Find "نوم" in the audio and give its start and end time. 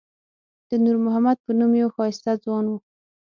1.59-1.71